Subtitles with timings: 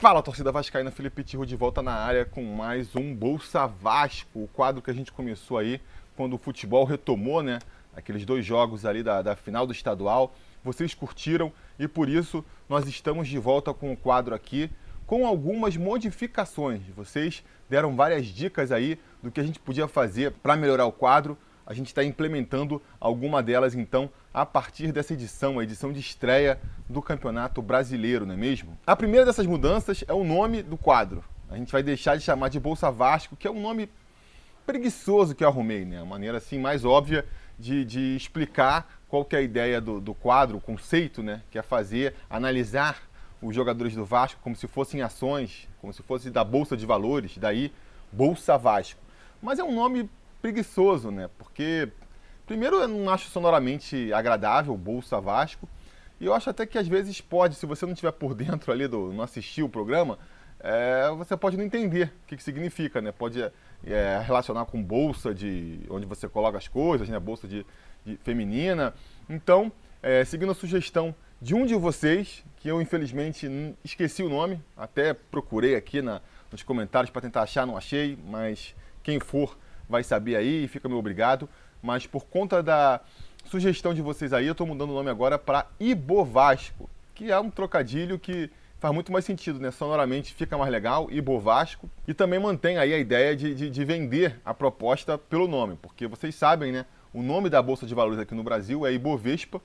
[0.00, 4.46] Fala, torcida vascaína, Felipe Tirro de volta na área com mais um Bolsa Vasco, o
[4.46, 5.80] quadro que a gente começou aí
[6.16, 7.58] quando o futebol retomou, né?
[7.96, 10.32] Aqueles dois jogos ali da, da final do estadual.
[10.62, 14.70] Vocês curtiram e por isso nós estamos de volta com o quadro aqui
[15.04, 16.82] com algumas modificações.
[16.94, 21.36] Vocês deram várias dicas aí do que a gente podia fazer para melhorar o quadro.
[21.68, 26.58] A gente está implementando alguma delas então a partir dessa edição, a edição de estreia
[26.88, 28.78] do Campeonato Brasileiro, não é mesmo?
[28.86, 31.22] A primeira dessas mudanças é o nome do quadro.
[31.50, 33.90] A gente vai deixar de chamar de Bolsa Vasco, que é um nome
[34.64, 36.00] preguiçoso que eu arrumei, né?
[36.00, 37.26] A maneira assim mais óbvia
[37.58, 41.42] de, de explicar qual que é a ideia do, do quadro, o conceito, né?
[41.50, 42.96] Que é fazer, analisar
[43.42, 47.36] os jogadores do Vasco como se fossem ações, como se fosse da Bolsa de Valores,
[47.36, 47.70] daí
[48.10, 49.00] Bolsa Vasco.
[49.42, 50.08] Mas é um nome
[50.40, 51.28] preguiçoso, né?
[51.38, 51.88] Porque,
[52.46, 55.68] primeiro, eu não acho sonoramente agradável Bolsa Vasco,
[56.20, 58.88] e eu acho até que às vezes pode, se você não estiver por dentro ali,
[58.88, 60.18] do, não assistir o programa,
[60.60, 63.12] é, você pode não entender o que, que significa, né?
[63.12, 63.40] Pode
[63.84, 67.18] é, relacionar com bolsa de onde você coloca as coisas, né?
[67.18, 67.64] Bolsa de,
[68.04, 68.92] de feminina.
[69.28, 69.70] Então,
[70.02, 73.48] é, seguindo a sugestão de um de vocês, que eu infelizmente
[73.84, 78.74] esqueci o nome, até procurei aqui na, nos comentários para tentar achar, não achei, mas
[79.02, 79.56] quem for
[79.88, 81.48] vai saber aí fica meu obrigado.
[81.82, 83.00] Mas por conta da
[83.44, 87.50] sugestão de vocês aí, eu estou mudando o nome agora para Ibovasco, que é um
[87.50, 89.70] trocadilho que faz muito mais sentido, né?
[89.70, 91.88] Sonoramente fica mais legal, Ibovasco.
[92.06, 96.06] E também mantém aí a ideia de, de, de vender a proposta pelo nome, porque
[96.06, 96.86] vocês sabem, né?
[97.12, 99.60] O nome da Bolsa de Valores aqui no Brasil é Ibovespa,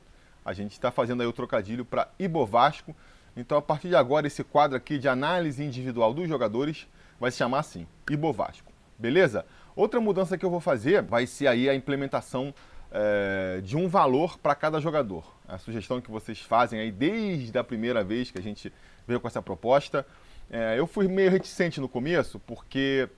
[0.46, 2.96] a gente está fazendo aí o trocadilho para Ibovasco.
[3.36, 6.88] Então, a partir de agora, esse quadro aqui de análise individual dos jogadores
[7.20, 8.72] vai se chamar assim, Ibovasco.
[8.98, 9.46] Beleza?
[9.76, 12.54] Outra mudança que eu vou fazer vai ser aí a implementação
[12.92, 15.26] é, de um valor para cada jogador.
[15.48, 18.72] A sugestão que vocês fazem aí desde a primeira vez que a gente
[19.08, 20.06] veio com essa proposta.
[20.50, 23.10] É, eu fui meio reticente no começo, porque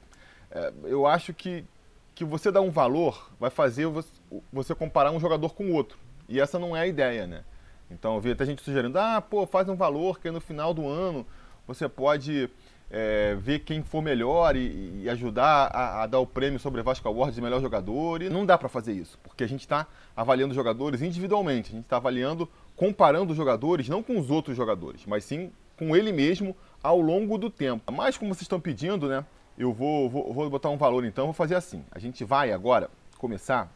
[0.49, 1.65] é, eu acho que,
[2.13, 4.09] que você dar um valor vai fazer você,
[4.51, 5.97] você comparar um jogador com o outro.
[6.29, 7.43] E essa não é a ideia, né?
[7.91, 10.87] Então eu vi até gente sugerindo, ah, pô, faz um valor que no final do
[10.87, 11.25] ano
[11.67, 12.49] você pode
[12.89, 17.07] é, ver quem for melhor e, e ajudar a, a, dar o prêmio sobre Vasco
[17.07, 18.21] Awards de melhor jogador.
[18.21, 21.69] E não dá para fazer isso, porque a gente está avaliando jogadores individualmente.
[21.69, 25.95] A gente está avaliando, comparando os jogadores, não com os outros jogadores, mas sim com
[25.95, 27.91] ele mesmo ao longo do tempo.
[27.91, 29.25] Mas como vocês estão pedindo, né?
[29.57, 31.83] Eu vou, vou, vou botar um valor então, vou fazer assim.
[31.91, 33.71] A gente vai agora começar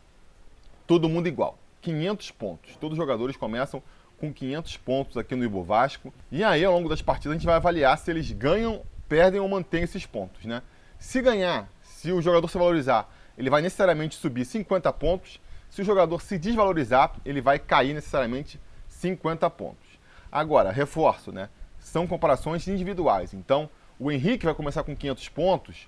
[0.86, 1.58] todo mundo igual.
[1.82, 2.76] 500 pontos.
[2.76, 3.82] Todos os jogadores começam
[4.20, 6.14] com 500 pontos aqui no Ibovasco.
[6.32, 9.50] E aí, ao longo das partidas, a gente vai avaliar se eles ganham, perdem ou
[9.50, 10.62] mantêm esses pontos, né?
[11.00, 15.42] Se ganhar, se o jogador se valorizar, ele vai necessariamente subir 50 pontos.
[15.70, 19.88] Se o jogador se desvalorizar, ele vai cair necessariamente 50 pontos.
[20.32, 21.50] Agora, reforço, né?
[21.80, 23.34] São comparações individuais.
[23.34, 25.88] Então, o Henrique vai começar com 500 pontos,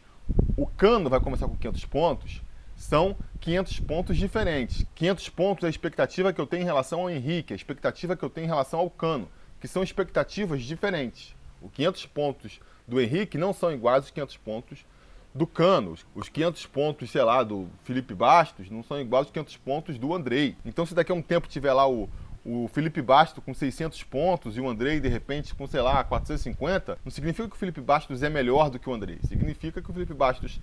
[0.58, 2.42] o Cano vai começar com 500 pontos,
[2.76, 4.86] são 500 pontos diferentes.
[4.96, 8.24] 500 pontos é a expectativa que eu tenho em relação ao Henrique, a expectativa que
[8.24, 9.30] eu tenho em relação ao Cano,
[9.60, 11.36] que são expectativas diferentes.
[11.62, 14.86] Os 500 pontos do Henrique não são iguais aos 500 pontos
[15.34, 15.96] do Cano.
[16.14, 20.14] Os 500 pontos, sei lá, do Felipe Bastos não são iguais aos 500 pontos do
[20.14, 20.56] Andrei.
[20.66, 22.10] Então, se daqui a um tempo tiver lá o,
[22.46, 27.00] o Felipe Bastos com 600 pontos e o Andrei, de repente, com, sei lá, 450,
[27.04, 29.20] não significa que o Felipe Bastos é melhor do que o Andrei.
[29.28, 30.60] Significa que o Felipe Bastos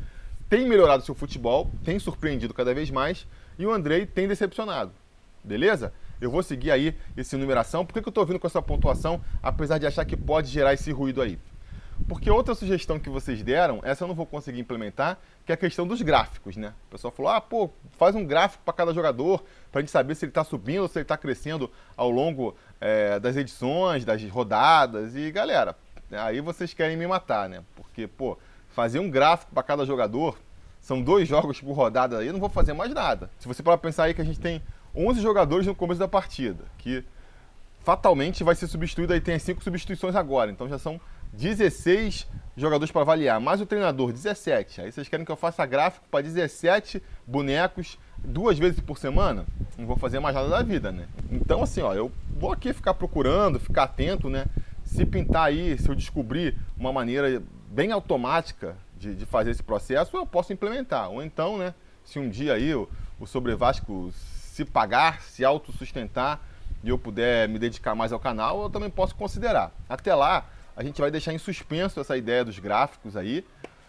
[0.49, 3.27] tem melhorado seu futebol, tem surpreendido cada vez mais
[3.59, 4.93] e o Andrei tem decepcionado.
[5.45, 5.93] Beleza?
[6.21, 7.87] Eu vou seguir aí essa numeração.
[7.87, 10.75] Por que, que eu estou vindo com essa pontuação, apesar de achar que pode gerar
[10.75, 11.39] esse ruído aí?
[12.07, 15.59] Porque outra sugestão que vocês deram, essa eu não vou conseguir implementar, que é a
[15.59, 16.73] questão dos gráficos, né?
[16.87, 19.43] O pessoal falou, ah, pô, faz um gráfico para cada jogador,
[19.73, 22.57] para a gente saber se ele está subindo ou se ele está crescendo ao longo
[22.81, 25.17] é, das edições, das rodadas.
[25.17, 25.77] E, galera,
[26.11, 27.63] aí vocês querem me matar, né?
[27.75, 28.39] Porque, pô,
[28.71, 30.39] fazer um gráfico para cada jogador,
[30.81, 33.31] são dois jogos por rodada aí, eu não vou fazer mais nada.
[33.39, 34.63] Se você para pensar aí que a gente tem
[34.95, 37.05] 11 jogadores no começo da partida, que
[37.81, 41.01] fatalmente vai ser substituído, aí tem as 5 substituições agora, então já são
[41.33, 42.27] 16
[42.57, 44.81] jogadores para avaliar, mais o treinador, 17.
[44.81, 49.47] Aí vocês querem que eu faça gráfico para 17 bonecos duas vezes por semana?
[49.77, 51.07] Não vou fazer mais nada da vida, né?
[51.31, 54.47] Então, assim, ó, eu vou aqui ficar procurando, ficar atento, né?
[54.85, 60.17] Se pintar aí, se eu descobrir uma maneira bem automática de, de, fazer esse processo,
[60.17, 61.11] eu posso implementar.
[61.11, 61.75] Ou então, né,
[62.05, 62.89] se um dia aí o,
[63.21, 66.41] o Sobre Vasco se pagar, se autossustentar
[66.83, 69.73] e eu puder me dedicar mais ao canal, eu também posso considerar.
[69.89, 70.47] Até lá,
[70.79, 73.45] a gente vai deixar em suspenso essa ideia dos gráficos aí,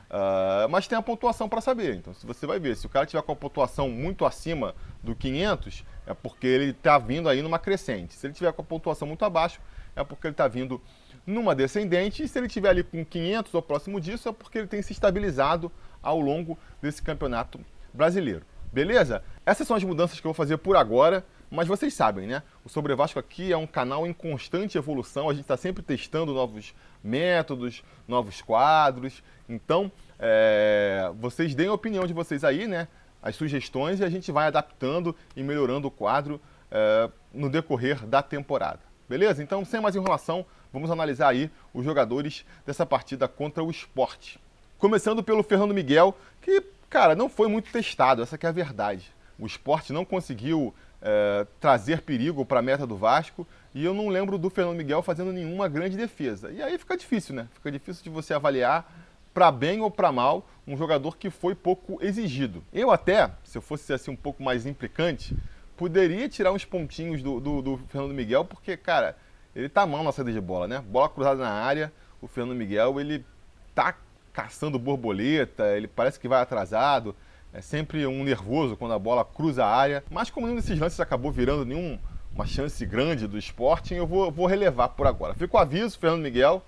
[0.09, 1.93] uh, mas tem a pontuação para saber.
[1.93, 5.15] Então, se você vai ver, se o cara tiver com a pontuação muito acima do
[5.15, 8.15] 500, é porque ele está vindo aí numa crescente.
[8.15, 9.61] Se ele tiver com a pontuação muito abaixo,
[9.95, 10.81] é porque ele está vindo
[11.27, 12.23] numa descendente.
[12.23, 14.91] E se ele tiver ali com 500 ou próximo disso, é porque ele tem se
[14.91, 15.71] estabilizado
[16.01, 17.59] ao longo desse campeonato
[17.93, 18.41] brasileiro.
[18.73, 19.23] Beleza?
[19.45, 21.23] Essas são as mudanças que eu vou fazer por agora.
[21.51, 22.43] Mas vocês sabem, né?
[22.63, 25.29] O Sobre Vasco aqui é um canal em constante evolução.
[25.29, 29.23] A gente está sempre testando novos métodos, novos quadros.
[29.47, 32.87] Então, é, vocês deem a opinião de vocês aí, né?
[33.21, 38.21] As sugestões e a gente vai adaptando e melhorando o quadro é, no decorrer da
[38.21, 38.79] temporada.
[39.09, 39.41] Beleza?
[39.41, 44.39] Então, sem mais enrolação, vamos analisar aí os jogadores dessa partida contra o esporte.
[44.77, 49.11] Começando pelo Fernando Miguel, que, cara, não foi muito testado, essa é a verdade.
[49.39, 54.09] O esporte não conseguiu é, trazer perigo para a meta do Vasco e eu não
[54.09, 56.51] lembro do Fernando Miguel fazendo nenhuma grande defesa.
[56.51, 57.47] E aí fica difícil, né?
[57.53, 58.91] Fica difícil de você avaliar
[59.33, 62.63] para bem ou para mal um jogador que foi pouco exigido.
[62.73, 65.35] Eu até, se eu fosse assim um pouco mais implicante,
[65.77, 69.15] poderia tirar uns pontinhos do, do, do Fernando Miguel, porque, cara,
[69.55, 70.83] ele tá mal na saída de bola, né?
[70.85, 71.91] Bola cruzada na área,
[72.21, 73.25] o Fernando Miguel, ele
[73.73, 73.95] tá
[74.33, 77.15] caçando borboleta, ele parece que vai atrasado.
[77.51, 80.03] É sempre um nervoso quando a bola cruza a área.
[80.09, 81.97] Mas como nenhum desses lances acabou virando nenhum
[82.33, 85.33] uma chance grande do Sporting, eu vou, vou relevar por agora.
[85.33, 86.63] Fica o aviso, Fernando Miguel,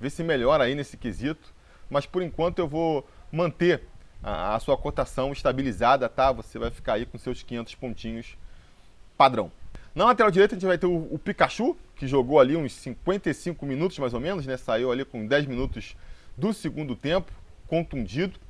[0.00, 1.52] ver se melhora aí nesse quesito.
[1.90, 3.82] Mas por enquanto eu vou manter
[4.22, 6.32] a, a sua cotação estabilizada, tá?
[6.32, 8.36] Você vai ficar aí com seus 500 pontinhos
[9.16, 9.52] padrão.
[9.94, 13.66] Na lateral direita a gente vai ter o, o, Pikachu, que jogou ali uns 55
[13.66, 14.56] minutos mais ou menos, né?
[14.56, 15.94] Saiu ali com 10 minutos
[16.36, 17.30] do segundo tempo,
[17.66, 18.40] contundido.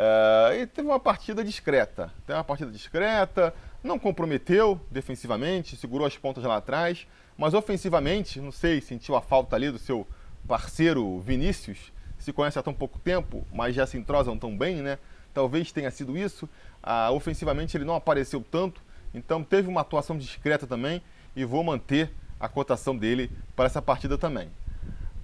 [0.00, 2.10] Uh, e teve uma partida discreta.
[2.26, 3.52] Teve uma partida discreta,
[3.84, 7.06] não comprometeu defensivamente, segurou as pontas lá atrás,
[7.36, 10.06] mas ofensivamente, não sei, sentiu a falta ali do seu
[10.48, 14.98] parceiro Vinícius, se conhece há tão pouco tempo, mas já se entrosam tão bem, né?
[15.34, 16.48] Talvez tenha sido isso.
[16.82, 18.82] Uh, ofensivamente ele não apareceu tanto,
[19.12, 21.02] então teve uma atuação discreta também
[21.36, 24.48] e vou manter a cotação dele para essa partida também.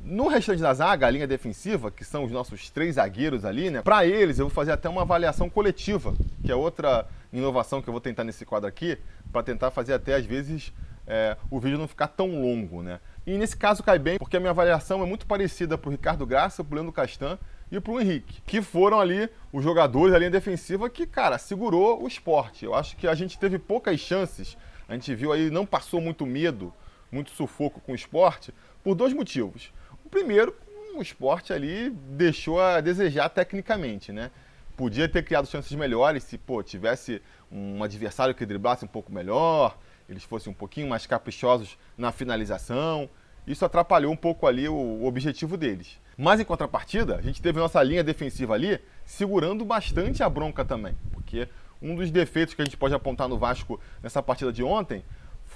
[0.09, 3.83] No restante da zaga, a linha defensiva, que são os nossos três zagueiros ali, né?
[3.83, 6.15] Para eles, eu vou fazer até uma avaliação coletiva,
[6.45, 8.97] que é outra inovação que eu vou tentar nesse quadro aqui,
[9.33, 10.73] para tentar fazer até às vezes
[11.09, 13.01] é, o vídeo não ficar tão longo, né?
[13.27, 16.25] E nesse caso cai bem, porque a minha avaliação é muito parecida para o Ricardo
[16.25, 17.37] Graça, para Leandro Castan
[17.73, 22.01] e para o Henrique, que foram ali os jogadores da linha defensiva que, cara, segurou
[22.01, 22.65] o esporte.
[22.65, 24.57] Eu acho que a gente teve poucas chances,
[24.89, 26.73] a gente viu aí, não passou muito medo,
[27.11, 28.55] muito sufoco com o esporte,
[28.85, 29.75] por dois motivos.
[30.07, 30.55] O primeiro,
[30.97, 34.31] o esporte ali deixou a desejar tecnicamente, né?
[34.77, 37.21] Podia ter criado chances melhores se, pô, tivesse
[37.51, 39.77] um adversário que driblasse um pouco melhor,
[40.09, 43.11] eles fossem um pouquinho mais caprichosos na finalização.
[43.49, 45.99] Isso atrapalhou um pouco ali o objetivo deles.
[46.17, 50.97] Mas em contrapartida, a gente teve nossa linha defensiva ali segurando bastante a bronca também,
[51.13, 51.49] porque
[51.83, 55.03] um dos defeitos que a gente pode apontar no Vasco nessa partida de ontem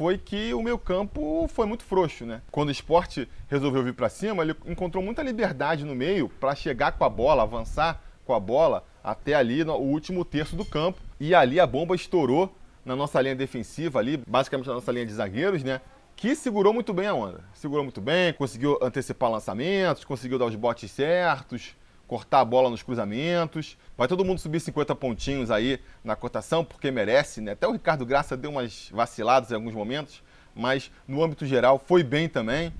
[0.01, 2.41] foi que o meu campo foi muito frouxo, né?
[2.51, 6.93] Quando o esporte resolveu vir para cima, ele encontrou muita liberdade no meio para chegar
[6.93, 10.99] com a bola, avançar com a bola até ali no último terço do campo.
[11.21, 12.51] E ali a bomba estourou
[12.83, 15.83] na nossa linha defensiva ali, basicamente na nossa linha de zagueiros, né?
[16.17, 17.45] Que segurou muito bem a onda.
[17.53, 21.77] Segurou muito bem, conseguiu antecipar lançamentos, conseguiu dar os botes certos,
[22.11, 23.79] cortar a bola nos cruzamentos.
[23.97, 27.53] Vai todo mundo subir 50 pontinhos aí na cotação, porque merece, né?
[27.53, 30.21] Até o Ricardo Graça deu umas vaciladas em alguns momentos,
[30.53, 32.75] mas no âmbito geral foi bem também.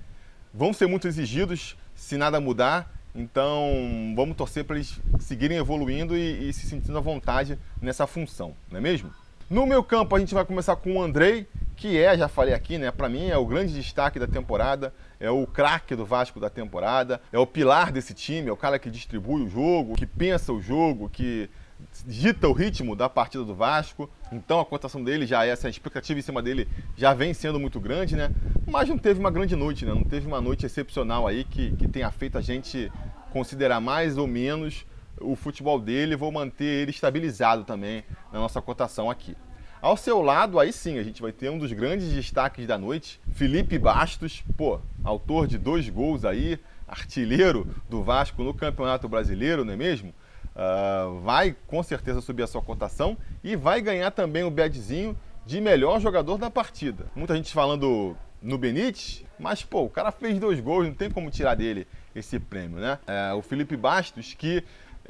[0.53, 6.49] Vão ser muito exigidos se nada mudar, então vamos torcer para eles seguirem evoluindo e,
[6.49, 9.13] e se sentindo à vontade nessa função, não é mesmo?
[9.49, 11.47] No meu campo a gente vai começar com o Andrei,
[11.81, 15.31] que é, já falei aqui, né, para mim é o grande destaque da temporada, é
[15.31, 18.87] o craque do Vasco da temporada, é o pilar desse time, é o cara que
[18.87, 21.49] distribui o jogo, que pensa o jogo, que
[22.05, 24.07] dita o ritmo da partida do Vasco.
[24.31, 27.79] Então a cotação dele já é essa expectativa em cima dele já vem sendo muito
[27.79, 28.29] grande, né?
[28.67, 29.91] Mas não teve uma grande noite, né?
[29.91, 32.91] Não teve uma noite excepcional aí que, que tenha feito a gente
[33.31, 34.85] considerar mais ou menos
[35.19, 39.35] o futebol dele, vou manter ele estabilizado também na nossa cotação aqui.
[39.81, 43.19] Ao seu lado, aí sim, a gente vai ter um dos grandes destaques da noite,
[43.33, 49.73] Felipe Bastos, pô, autor de dois gols aí, artilheiro do Vasco no Campeonato Brasileiro, não
[49.73, 50.13] é mesmo?
[50.55, 55.59] Uh, vai com certeza subir a sua cotação e vai ganhar também o badzinho de
[55.59, 57.07] melhor jogador da partida.
[57.15, 61.31] Muita gente falando no Benítez, mas pô, o cara fez dois gols, não tem como
[61.31, 62.99] tirar dele esse prêmio, né?
[63.07, 64.63] É, o Felipe Bastos, que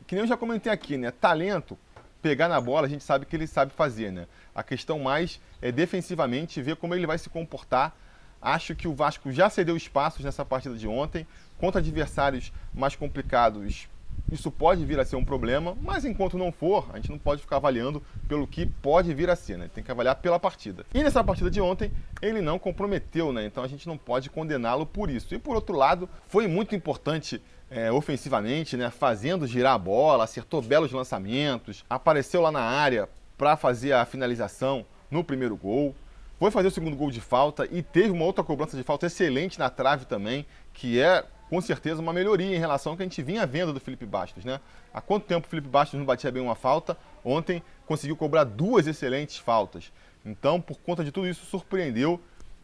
[0.07, 1.11] que nem eu já comentei aqui, né?
[1.11, 1.77] Talento,
[2.21, 4.27] pegar na bola, a gente sabe que ele sabe fazer, né?
[4.53, 7.95] A questão mais é defensivamente ver como ele vai se comportar.
[8.41, 11.27] Acho que o Vasco já cedeu espaços nessa partida de ontem
[11.59, 13.87] contra adversários mais complicados.
[14.31, 17.41] isso pode vir a ser um problema, mas enquanto não for, a gente não pode
[17.41, 19.69] ficar avaliando pelo que pode vir a ser, né?
[19.73, 20.85] Tem que avaliar pela partida.
[20.93, 23.45] E nessa partida de ontem, ele não comprometeu, né?
[23.45, 25.35] Então a gente não pode condená-lo por isso.
[25.35, 28.89] E por outro lado, foi muito importante é, ofensivamente, né?
[28.89, 34.85] Fazendo girar a bola, acertou belos lançamentos, apareceu lá na área para fazer a finalização
[35.09, 35.95] no primeiro gol.
[36.37, 39.57] Foi fazer o segundo gol de falta e teve uma outra cobrança de falta excelente
[39.57, 43.21] na trave também, que é com certeza uma melhoria em relação ao que a gente
[43.21, 44.59] vinha vendo do Felipe Bastos, né?
[44.93, 46.97] Há quanto tempo o Felipe Bastos não batia bem uma falta?
[47.23, 49.91] Ontem conseguiu cobrar duas excelentes faltas.
[50.25, 52.19] Então, por conta de tudo isso, surpreendeu,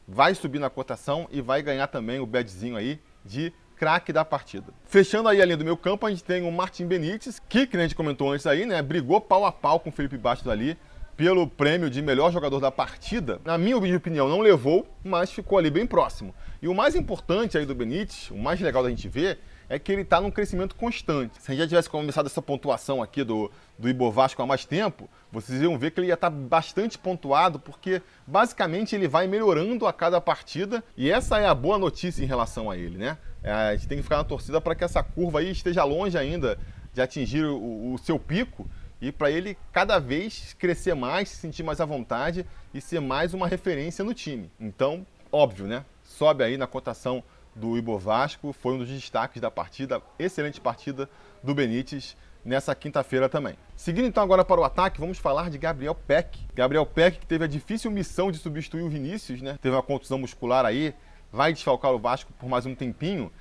[0.07, 4.73] vai subir na cotação e vai ganhar também o badzinho aí de craque da partida.
[4.85, 7.77] Fechando aí a linha do meu campo, a gente tem o Martin Benítez, que, que
[7.77, 8.81] a gente comentou antes aí, né?
[8.81, 10.77] Brigou pau a pau com o Felipe Bastos ali
[11.15, 13.41] pelo prêmio de melhor jogador da partida.
[13.43, 16.33] Na minha opinião, não levou, mas ficou ali bem próximo.
[16.61, 19.91] E o mais importante aí do Benítez, o mais legal da gente ver, é que
[19.91, 21.41] ele está num crescimento constante.
[21.41, 24.65] Se a gente já tivesse começado essa pontuação aqui do, do Ibo Vasco há mais
[24.65, 29.27] tempo, vocês iam ver que ele ia estar tá bastante pontuado, porque basicamente ele vai
[29.27, 33.17] melhorando a cada partida, e essa é a boa notícia em relação a ele, né?
[33.43, 36.17] É, a gente tem que ficar na torcida para que essa curva aí esteja longe
[36.17, 36.57] ainda
[36.93, 38.67] de atingir o, o seu pico,
[38.99, 43.33] e para ele cada vez crescer mais, se sentir mais à vontade e ser mais
[43.33, 44.49] uma referência no time.
[44.59, 45.85] Então, óbvio, né?
[46.07, 47.23] sobe aí na cotação
[47.57, 51.09] do Ibo Vasco, foi um dos destaques da partida, excelente partida
[51.43, 53.55] do Benítez nessa quinta-feira também.
[53.75, 56.39] Seguindo então agora para o ataque, vamos falar de Gabriel Peck.
[56.55, 59.57] Gabriel Peck que teve a difícil missão de substituir o Vinícius, né?
[59.61, 60.93] Teve uma contusão muscular aí,
[61.31, 63.31] vai desfalcar o Vasco por mais um tempinho.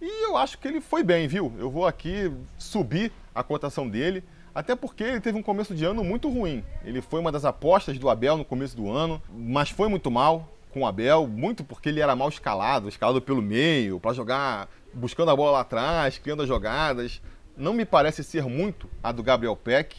[0.00, 1.52] E eu acho que ele foi bem, viu?
[1.58, 6.04] Eu vou aqui subir a cotação dele, até porque ele teve um começo de ano
[6.04, 6.64] muito ruim.
[6.84, 10.53] Ele foi uma das apostas do Abel no começo do ano, mas foi muito mal
[10.74, 15.30] com o Abel, muito porque ele era mal escalado, escalado pelo meio, para jogar buscando
[15.30, 17.22] a bola lá atrás, criando as jogadas.
[17.56, 19.96] Não me parece ser muito a do Gabriel Peck.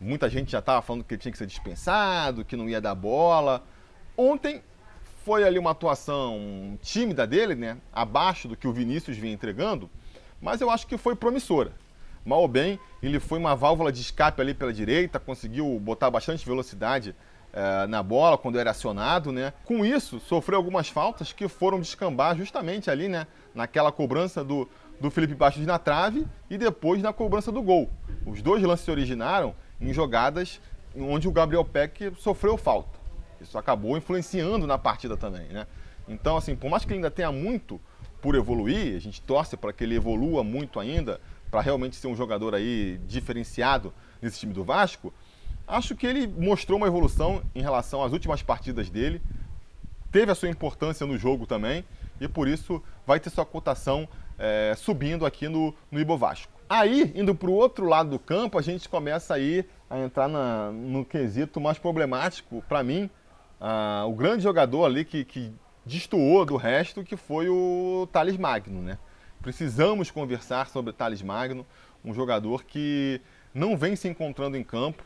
[0.00, 2.94] Muita gente já estava falando que ele tinha que ser dispensado, que não ia dar
[2.94, 3.62] bola.
[4.16, 4.62] Ontem
[5.26, 7.76] foi ali uma atuação tímida dele, né?
[7.92, 9.90] Abaixo do que o Vinícius vinha entregando,
[10.40, 11.72] mas eu acho que foi promissora.
[12.24, 16.46] Mal ou bem, ele foi uma válvula de escape ali pela direita, conseguiu botar bastante
[16.46, 17.14] velocidade
[17.54, 19.52] é, na bola quando era acionado, né?
[19.64, 23.28] Com isso, sofreu algumas faltas que foram descambar justamente ali, né?
[23.54, 24.68] Naquela cobrança do,
[25.00, 27.88] do Felipe Bastos na trave e depois na cobrança do gol.
[28.26, 30.60] Os dois lances se originaram em jogadas
[30.96, 32.98] onde o Gabriel Peck sofreu falta.
[33.40, 35.66] Isso acabou influenciando na partida também, né?
[36.08, 37.80] Então, assim, por mais que ele ainda tenha muito
[38.20, 41.20] por evoluir, a gente torce para que ele evolua muito ainda,
[41.50, 45.12] para realmente ser um jogador aí diferenciado nesse time do Vasco,
[45.66, 49.20] Acho que ele mostrou uma evolução em relação às últimas partidas dele,
[50.12, 51.84] teve a sua importância no jogo também,
[52.20, 56.52] e por isso vai ter sua cotação é, subindo aqui no, no Ibo Vasco.
[56.68, 60.70] Aí, indo para o outro lado do campo, a gente começa aí a entrar na,
[60.72, 63.10] no quesito mais problemático para mim.
[64.06, 65.52] o grande jogador ali que, que
[65.84, 68.98] destoou do resto, que foi o Thales Magno, né?
[69.42, 71.66] Precisamos conversar sobre Thales Magno,
[72.02, 73.20] um jogador que
[73.52, 75.04] não vem se encontrando em campo,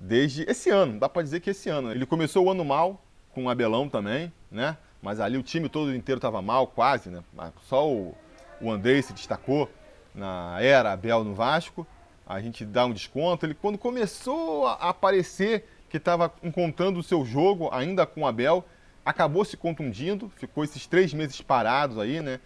[0.00, 1.92] desde esse ano, dá para dizer que esse ano.
[1.92, 4.76] Ele começou o ano mal, com o Abelão também, né?
[5.02, 7.22] Mas ali o time todo inteiro estava mal, quase, né?
[7.62, 8.14] Só o,
[8.60, 9.68] o Andrei se destacou
[10.14, 11.86] na era Abel no Vasco.
[12.26, 13.44] A gente dá um desconto.
[13.44, 18.64] Ele, quando começou a aparecer que estava encontrando o seu jogo, ainda com o Abel,
[19.04, 22.38] acabou se contundindo, ficou esses três meses parados aí, né?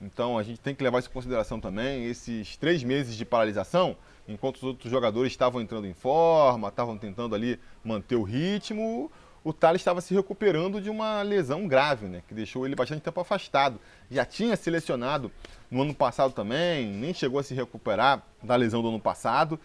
[0.00, 2.04] Então a gente tem que levar isso em consideração também.
[2.06, 7.34] Esses três meses de paralisação enquanto os outros jogadores estavam entrando em forma, estavam tentando
[7.34, 9.10] ali manter o ritmo,
[9.44, 13.20] o Thales estava se recuperando de uma lesão grave, né, que deixou ele bastante tempo
[13.20, 13.80] afastado.
[14.10, 15.30] Já tinha selecionado
[15.70, 19.58] no ano passado também, nem chegou a se recuperar da lesão do ano passado.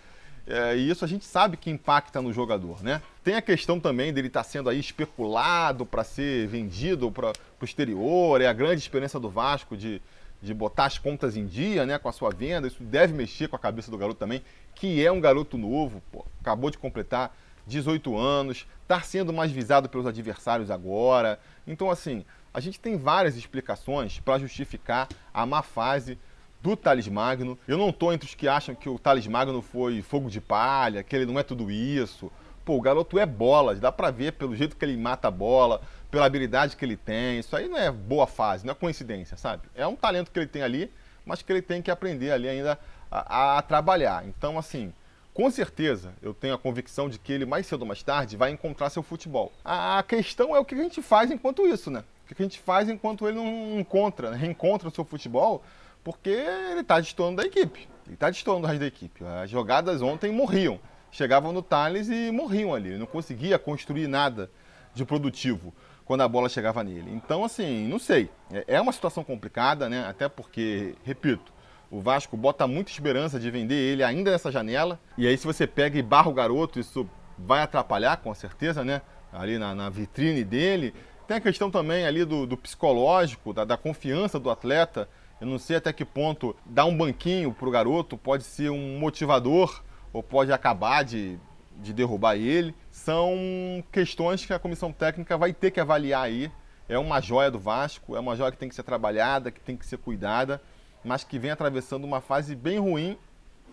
[0.48, 3.02] É, e isso a gente sabe que impacta no jogador, né?
[3.22, 7.66] Tem a questão também dele estar tá sendo aí especulado para ser vendido para o
[7.66, 10.02] exterior, é a grande experiência do Vasco de,
[10.42, 12.68] de botar as contas em dia, né, com a sua venda.
[12.68, 14.44] Isso deve mexer com a cabeça do garoto também,
[14.76, 19.90] que é um garoto novo, pô, acabou de completar 18 anos, está sendo mais visado
[19.90, 21.40] pelos adversários agora.
[21.66, 26.18] Então, assim, a gente tem várias explicações para justificar a má fase
[26.62, 27.58] do Thales Magno.
[27.68, 31.04] Eu não estou entre os que acham que o Thales Magno foi fogo de palha,
[31.04, 32.32] que ele não é tudo isso.
[32.68, 35.82] Pô, o garoto é bola, dá para ver pelo jeito que ele mata a bola,
[36.12, 37.40] pela habilidade que ele tem.
[37.40, 39.70] Isso aí não é boa fase, não é coincidência, sabe?
[39.74, 40.92] É um talento que ele tem ali,
[41.26, 42.78] mas que ele tem que aprender ali ainda
[43.10, 44.28] a, a trabalhar.
[44.28, 44.92] Então, assim,
[45.34, 48.52] com certeza eu tenho a convicção de que ele mais cedo ou mais tarde vai
[48.52, 49.54] encontrar seu futebol.
[49.64, 52.04] A, questão é o que a gente faz enquanto isso, né?
[52.26, 54.36] O que a gente faz enquanto ele não encontra, né?
[54.36, 55.64] reencontra o seu futebol,
[56.04, 57.88] porque ele está destoando da equipe.
[58.06, 59.24] Ele está destoando o resto da equipe.
[59.42, 60.78] As jogadas ontem morriam.
[61.12, 62.90] Chegavam no Thales e morriam ali.
[62.90, 64.52] Ele não conseguia construir nada
[64.94, 65.74] de produtivo
[66.06, 67.12] quando a bola chegava nele.
[67.12, 68.30] Então, assim, não sei.
[68.52, 70.06] É, é uma situação complicada, né?
[70.08, 71.52] Até porque, repito,
[71.92, 75.00] o Vasco bota muita esperança de vender ele ainda nessa janela.
[75.18, 79.02] E aí, se você pega e barra o garoto, isso vai atrapalhar, com certeza, né?
[79.32, 80.94] Ali na, na vitrine dele.
[81.28, 85.10] Tem a questão também ali do, do psicológico, da, da, confiança do atleta.
[85.42, 88.98] Eu não sei até que ponto dar um banquinho para o garoto pode ser um
[88.98, 91.38] motivador ou pode acabar de,
[91.78, 92.74] de derrubar ele.
[92.92, 96.52] São questões que a comissão técnica vai ter que avaliar aí.
[96.90, 99.76] É uma joia do Vasco, é uma joia que tem que ser trabalhada, que tem
[99.76, 100.62] que ser cuidada
[101.08, 103.18] mas que vem atravessando uma fase bem ruim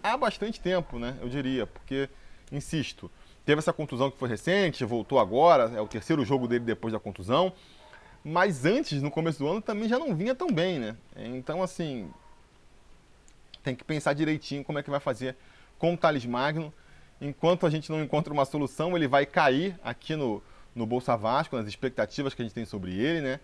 [0.02, 1.16] há bastante tempo, né?
[1.20, 2.08] Eu diria, porque,
[2.52, 3.10] insisto,
[3.44, 7.00] teve essa contusão que foi recente, voltou agora, é o terceiro jogo dele depois da
[7.00, 7.52] contusão,
[8.22, 10.96] mas antes, no começo do ano, também já não vinha tão bem, né?
[11.16, 12.10] Então, assim,
[13.62, 15.36] tem que pensar direitinho como é que vai fazer
[15.78, 16.72] com o Thales Magno.
[17.20, 20.42] Enquanto a gente não encontra uma solução, ele vai cair aqui no,
[20.74, 23.40] no Bolsa Vasco, nas expectativas que a gente tem sobre ele, né?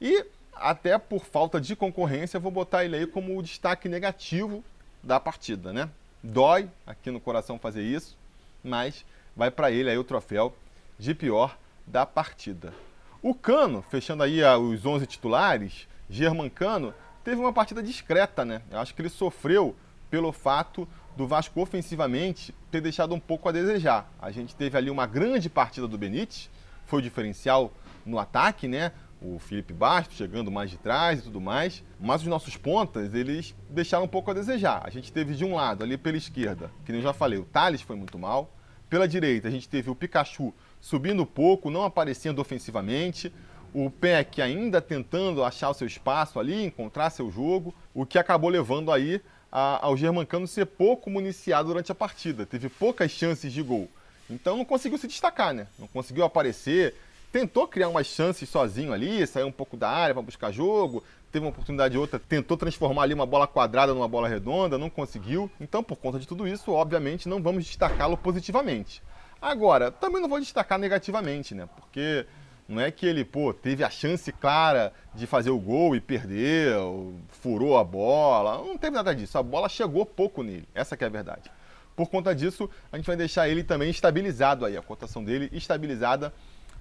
[0.00, 4.62] E até por falta de concorrência, vou botar ele aí como o destaque negativo
[5.02, 5.88] da partida, né?
[6.22, 8.16] Dói aqui no coração fazer isso,
[8.62, 9.04] mas
[9.36, 10.54] vai para ele aí o troféu
[10.98, 12.72] de pior da partida.
[13.20, 18.62] O Cano, fechando aí os 11 titulares, German Cano, teve uma partida discreta, né?
[18.70, 19.74] Eu acho que ele sofreu
[20.10, 20.86] pelo fato
[21.16, 24.10] do Vasco ofensivamente ter deixado um pouco a desejar.
[24.20, 26.50] A gente teve ali uma grande partida do Benítez,
[26.86, 27.72] foi o diferencial
[28.04, 28.92] no ataque, né?
[29.24, 33.54] o Felipe Bastos chegando mais de trás e tudo mais, mas os nossos pontas, eles
[33.70, 34.82] deixaram um pouco a desejar.
[34.84, 37.44] A gente teve de um lado, ali pela esquerda, que nem eu já falei, o
[37.44, 38.54] Thales foi muito mal.
[38.90, 43.32] Pela direita, a gente teve o Pikachu subindo pouco, não aparecendo ofensivamente.
[43.72, 48.50] O Peck ainda tentando achar o seu espaço ali, encontrar seu jogo, o que acabou
[48.50, 49.20] levando aí
[49.54, 52.44] a, ao Germancano ser pouco municiado durante a partida.
[52.44, 53.88] Teve poucas chances de gol.
[54.28, 55.68] Então não conseguiu se destacar, né?
[55.78, 56.96] Não conseguiu aparecer,
[57.30, 61.44] tentou criar umas chances sozinho ali, saiu um pouco da área para buscar jogo, teve
[61.44, 65.48] uma oportunidade outra, tentou transformar ali uma bola quadrada numa bola redonda, não conseguiu.
[65.60, 69.00] Então, por conta de tudo isso, obviamente, não vamos destacá-lo positivamente.
[69.40, 71.68] Agora, também não vou destacar negativamente, né?
[71.76, 72.26] Porque
[72.68, 77.14] não é que ele, pô, teve a chance clara de fazer o gol e perdeu,
[77.28, 78.58] furou a bola.
[78.58, 79.36] Não teve nada disso.
[79.36, 80.66] A bola chegou pouco nele.
[80.74, 81.50] Essa é a verdade.
[81.94, 86.32] Por conta disso, a gente vai deixar ele também estabilizado aí, a cotação dele estabilizada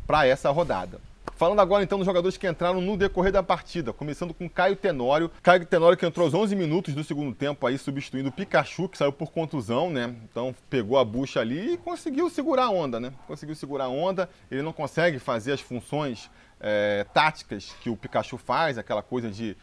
[0.08, 1.00] para essa rodada.
[1.36, 5.32] Falando agora então dos jogadores que entraram no decorrer da partida, começando com Caio Tenório.
[5.42, 8.98] Caio Tenório que entrou aos 11 minutos do segundo tempo aí, substituindo o Pikachu, que
[8.98, 10.16] saiu por contusão, né?
[10.30, 13.12] Então pegou a bucha ali e conseguiu segurar a onda, né?
[13.28, 14.30] Conseguiu segurar a onda.
[14.52, 19.58] Ele não consegue fazer as funções é, táticas que o Pikachu faz, aquela coisa de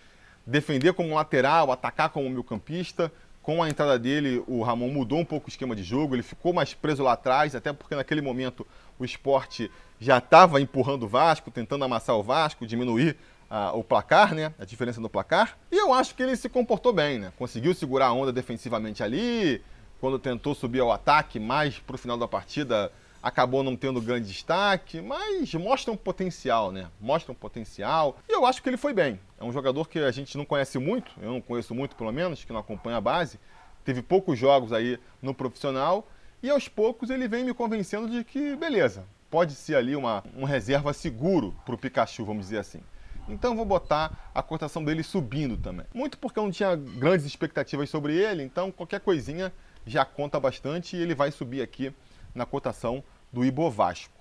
[0.45, 3.13] defender como lateral, atacar como meio-campista.
[3.43, 6.53] Com a entrada dele, o Ramon mudou um pouco o esquema de jogo, ele ficou
[6.53, 8.67] mais preso lá atrás, até porque naquele momento
[8.99, 13.17] o esporte já estava empurrando o Vasco, tentando amassar o Vasco, diminuir
[13.51, 14.53] uh, o placar, né?
[14.59, 15.59] A diferença no placar.
[15.73, 17.33] E eu acho que ele se comportou bem, né?
[17.39, 19.63] Conseguiu segurar a onda defensivamente ali.
[20.01, 24.29] Quando tentou subir ao ataque, mais para o final da partida, acabou não tendo grande
[24.29, 26.89] destaque, mas mostra um potencial, né?
[27.01, 28.19] Mostra um potencial.
[28.29, 29.21] E eu acho que ele foi bem.
[29.39, 32.45] É um jogador que a gente não conhece muito, eu não conheço muito pelo menos,
[32.45, 33.39] que não acompanha a base.
[33.85, 36.09] Teve poucos jogos aí no profissional
[36.43, 40.45] e aos poucos ele vem me convencendo de que, beleza, pode ser ali uma, um
[40.45, 42.81] reserva seguro para o Pikachu, vamos dizer assim.
[43.29, 45.87] Então vou botar a cotação dele subindo também.
[45.95, 49.53] Muito porque eu não tinha grandes expectativas sobre ele, então qualquer coisinha
[49.87, 51.95] já conta bastante e ele vai subir aqui
[52.35, 54.21] na cotação do Ibovasco.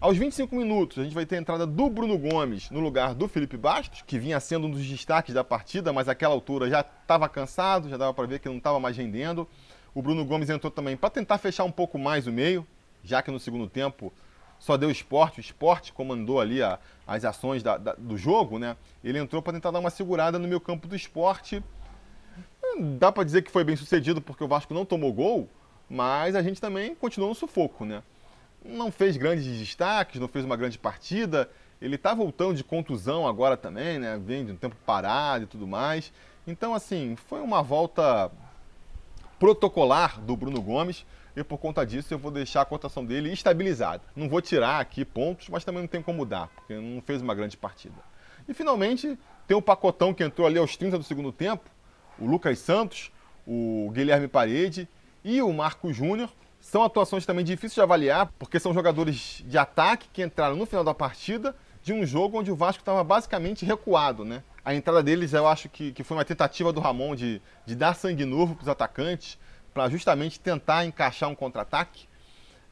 [0.00, 3.26] Aos 25 minutos, a gente vai ter a entrada do Bruno Gomes no lugar do
[3.26, 7.28] Felipe Bastos, que vinha sendo um dos destaques da partida, mas àquela altura já estava
[7.28, 9.48] cansado, já dava para ver que não estava mais rendendo.
[9.94, 12.66] O Bruno Gomes entrou também para tentar fechar um pouco mais o meio,
[13.02, 14.12] já que no segundo tempo
[14.58, 18.76] só deu esporte, o esporte comandou ali a, as ações da, da, do jogo, né?
[19.02, 21.62] Ele entrou para tentar dar uma segurada no meu campo do esporte.
[22.98, 25.48] Dá para dizer que foi bem sucedido porque o Vasco não tomou gol,
[25.88, 28.02] mas a gente também continuou no sufoco, né?
[28.64, 31.50] Não fez grandes destaques, não fez uma grande partida.
[31.80, 34.18] Ele está voltando de contusão agora também, né?
[34.18, 36.12] Vem de um tempo parado e tudo mais.
[36.46, 38.30] Então, assim, foi uma volta
[39.38, 41.04] protocolar do Bruno Gomes
[41.36, 44.02] e por conta disso eu vou deixar a cotação dele estabilizada.
[44.14, 47.34] Não vou tirar aqui pontos, mas também não tem como mudar, porque não fez uma
[47.34, 47.96] grande partida.
[48.48, 51.68] E finalmente tem o pacotão que entrou ali aos 30 do segundo tempo,
[52.18, 53.10] o Lucas Santos,
[53.46, 54.88] o Guilherme Parede
[55.24, 56.30] e o Marco Júnior.
[56.60, 60.84] São atuações também difíceis de avaliar, porque são jogadores de ataque que entraram no final
[60.84, 64.42] da partida de um jogo onde o Vasco estava basicamente recuado, né?
[64.64, 67.94] A entrada deles eu acho que, que foi uma tentativa do Ramon de, de dar
[67.94, 69.38] sangue novo para os atacantes,
[69.74, 72.08] para justamente tentar encaixar um contra-ataque.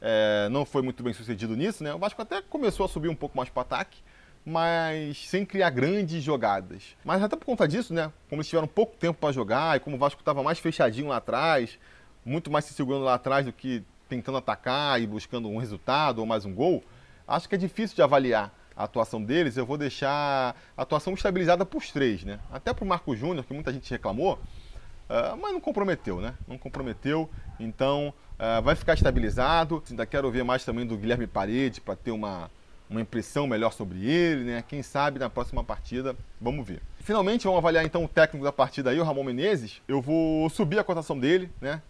[0.01, 1.93] É, não foi muito bem sucedido nisso, né?
[1.93, 3.99] O Vasco até começou a subir um pouco mais para o ataque,
[4.43, 6.97] mas sem criar grandes jogadas.
[7.05, 8.11] Mas até por conta disso, né?
[8.27, 11.17] Como eles tiveram pouco tempo para jogar e como o Vasco estava mais fechadinho lá
[11.17, 11.77] atrás,
[12.25, 16.25] muito mais se segurando lá atrás do que tentando atacar e buscando um resultado ou
[16.25, 16.83] mais um gol,
[17.27, 19.57] acho que é difícil de avaliar a atuação deles.
[19.57, 22.39] Eu vou deixar a atuação estabilizada para os três, né?
[22.51, 26.33] Até para o Marco Júnior, que muita gente reclamou, uh, mas não comprometeu, né?
[26.47, 29.83] Não comprometeu, então uh, vai ficar estabilizado.
[29.89, 32.49] Ainda quero ver mais também do Guilherme Parede para ter uma
[32.89, 34.63] uma impressão melhor sobre ele, né?
[34.67, 36.81] Quem sabe na próxima partida, vamos ver.
[36.99, 39.81] Finalmente, vamos avaliar então o técnico da partida aí, o Ramon Menezes.
[39.87, 41.81] Eu vou subir a cotação dele, né?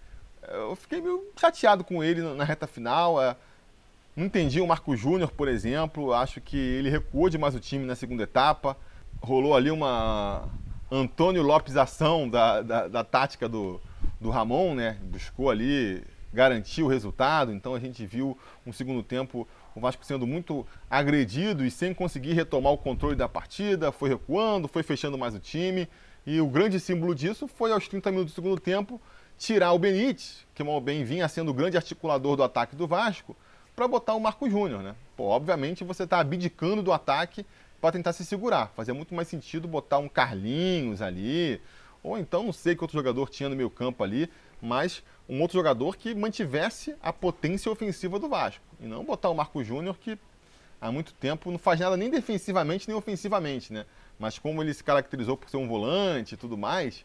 [0.50, 3.22] Eu fiquei meio chateado com ele na reta final.
[3.22, 3.36] É...
[4.16, 6.14] Não entendi o Marco Júnior, por exemplo.
[6.14, 8.78] Acho que ele recuou demais o time na segunda etapa.
[9.22, 10.48] Rolou ali uma
[10.92, 13.82] Antônio Lopes ação da, da, da tática do,
[14.20, 14.98] do Ramon, né?
[15.04, 16.04] Buscou ali
[16.34, 17.52] garantir o resultado.
[17.52, 22.34] Então a gente viu um segundo tempo o Vasco sendo muito agredido e sem conseguir
[22.34, 25.88] retomar o controle da partida, foi recuando, foi fechando mais o time.
[26.26, 29.02] E o grande símbolo disso foi aos 30 minutos do segundo tempo
[29.44, 33.36] tirar o Benítez, que mal bem vinha sendo o grande articulador do ataque do Vasco,
[33.76, 34.96] para botar o Marco Júnior, né?
[35.18, 37.46] Pô, obviamente você está abdicando do ataque
[37.82, 38.72] para tentar se segurar.
[38.74, 41.60] Fazia muito mais sentido botar um Carlinhos ali,
[42.02, 44.30] ou então não sei que outro jogador tinha no meio campo ali,
[44.62, 48.64] mas um outro jogador que mantivesse a potência ofensiva do Vasco.
[48.80, 50.18] E não botar o Marco Júnior, que
[50.80, 53.86] há muito tempo não faz nada nem defensivamente nem ofensivamente, né?
[54.18, 57.04] Mas como ele se caracterizou por ser um volante e tudo mais,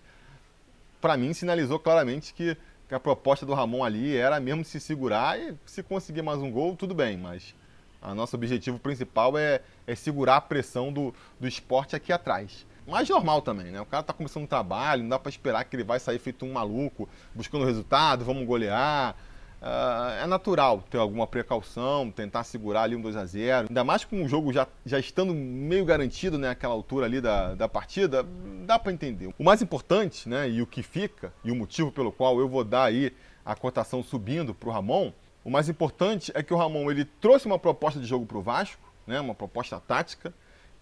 [1.00, 2.56] para mim sinalizou claramente que,
[2.88, 6.50] que, a proposta do Ramon ali era mesmo se segurar e se conseguir mais um
[6.50, 7.54] gol, tudo bem, mas
[8.02, 13.08] o nosso objetivo principal é, é segurar a pressão do, do esporte aqui atrás mais
[13.08, 13.80] normal também, né?
[13.80, 16.46] O cara tá começando um trabalho, não dá para esperar que ele vai sair feito
[16.46, 19.14] um maluco, buscando resultado, vamos golear.
[19.60, 24.04] Uh, é natural ter alguma precaução, tentar segurar ali um 2 a 0 Ainda mais
[24.04, 28.24] com o jogo já, já estando meio garantido naquela né, altura ali da, da partida,
[28.64, 29.34] dá para entender.
[29.36, 32.62] O mais importante, né, e o que fica, e o motivo pelo qual eu vou
[32.62, 33.12] dar aí
[33.44, 35.12] a cotação subindo para o Ramon,
[35.44, 38.42] o mais importante é que o Ramon ele trouxe uma proposta de jogo para o
[38.42, 40.32] Vasco, né, uma proposta tática,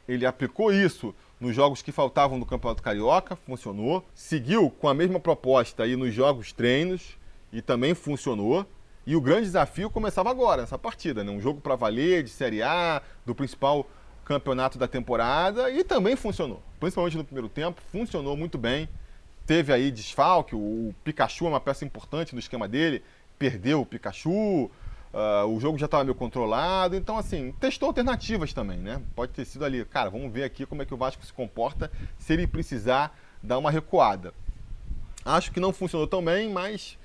[0.07, 4.05] ele aplicou isso nos jogos que faltavam do Campeonato Carioca, funcionou.
[4.15, 7.17] Seguiu com a mesma proposta aí nos jogos treinos
[7.57, 8.67] e também funcionou.
[9.07, 11.31] E o grande desafio começava agora, nessa partida, né?
[11.31, 13.89] Um jogo para valer de Série A, do principal
[14.27, 16.61] campeonato da temporada e também funcionou.
[16.79, 18.89] Principalmente no primeiro tempo, funcionou muito bem.
[19.47, 23.03] Teve aí desfalque, o Pikachu é uma peça importante no esquema dele,
[23.39, 24.71] perdeu o Pikachu,
[25.15, 29.01] Uh, o jogo já estava meio controlado, então assim, testou alternativas também, né?
[29.15, 31.91] Pode ter sido ali, cara, vamos ver aqui como é que o Vasco se comporta
[32.19, 34.35] se ele precisar dar uma recuada.
[35.25, 36.99] Acho que não funcionou tão bem, mas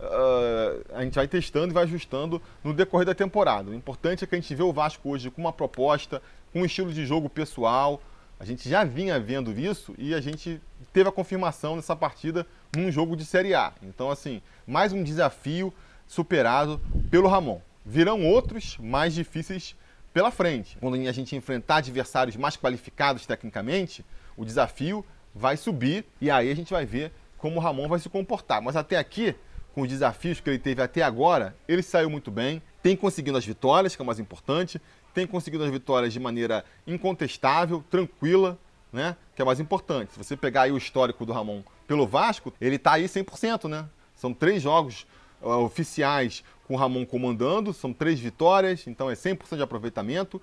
[0.00, 3.70] uh, a gente vai testando e vai ajustando no decorrer da temporada.
[3.70, 6.64] O importante é que a gente vê o Vasco hoje com uma proposta, com um
[6.64, 8.00] estilo de jogo pessoal.
[8.38, 10.60] A gente já vinha vendo isso e a gente
[10.92, 13.72] teve a confirmação nessa partida num jogo de Série A.
[13.82, 15.72] Então, assim, mais um desafio
[16.06, 16.80] superado
[17.10, 17.60] pelo Ramon.
[17.84, 19.74] Virão outros mais difíceis
[20.12, 20.76] pela frente.
[20.80, 24.04] Quando a gente enfrentar adversários mais qualificados tecnicamente,
[24.36, 25.04] o desafio
[25.34, 28.60] vai subir e aí a gente vai ver como o Ramon vai se comportar.
[28.62, 29.34] Mas até aqui,
[29.76, 33.44] com os desafios que ele teve até agora, ele saiu muito bem, tem conseguido as
[33.44, 34.80] vitórias, que é o mais importante,
[35.12, 38.58] tem conseguido as vitórias de maneira incontestável, tranquila,
[38.90, 39.14] né?
[39.34, 40.14] Que é mais importante.
[40.14, 43.84] Se você pegar aí o histórico do Ramon pelo Vasco, ele está aí 100%, né?
[44.14, 45.06] São três jogos
[45.42, 50.40] uh, oficiais com o Ramon comandando, são três vitórias, então é 100% de aproveitamento.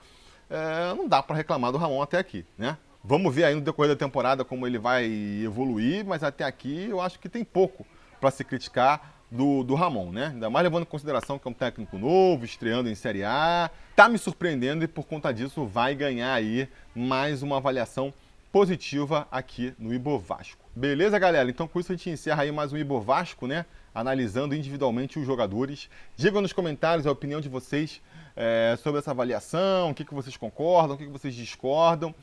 [0.48, 2.78] É, não dá para reclamar do Ramon até aqui, né?
[3.04, 5.06] Vamos ver aí no decorrer da temporada como ele vai
[5.43, 7.84] evoluir, mas até aqui eu acho que tem pouco
[8.22, 10.28] para se criticar do, do Ramon, né?
[10.28, 13.69] Ainda mais levando em consideração que é um técnico novo, estreando em Série A.
[13.96, 18.13] Tá me surpreendendo e por conta disso vai ganhar aí mais uma avaliação
[18.52, 20.63] positiva aqui no Ibo Vasco.
[20.76, 21.50] Beleza, galera?
[21.50, 23.65] Então com isso a gente encerra aí mais um Ibo Vasco, né?
[23.93, 25.89] analisando individualmente os jogadores.
[26.15, 28.02] Digam nos comentários a opinião de vocês
[28.36, 32.13] é, sobre essa avaliação, o que, que vocês concordam, o que, que vocês discordam.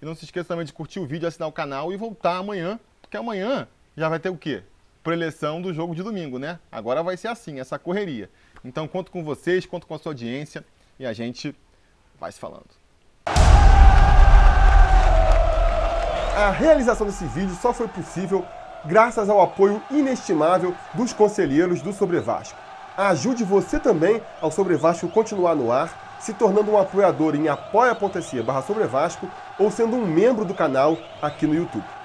[0.00, 2.78] E não se esqueça também de curtir o vídeo, assinar o canal e voltar amanhã,
[3.00, 4.62] porque amanhã já vai ter o quê?
[5.08, 6.58] Preleção do jogo de domingo, né?
[6.70, 8.28] Agora vai ser assim, essa correria.
[8.62, 10.62] Então conto com vocês, conto com a sua audiência
[11.00, 11.56] e a gente
[12.20, 12.66] vai se falando.
[16.36, 18.44] A realização desse vídeo só foi possível
[18.84, 22.58] graças ao apoio inestimável dos conselheiros do Sobre Vasco.
[22.94, 28.42] ajude você também ao Sobre Vasco continuar no ar, se tornando um apoiador em apoia.se
[28.42, 29.26] barra Sobre Vasco
[29.58, 31.97] ou sendo um membro do canal aqui no YouTube.